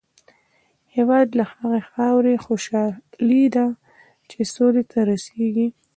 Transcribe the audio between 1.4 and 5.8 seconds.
هغې خاورې خوشحالي ده چې سولې ته رسېږي.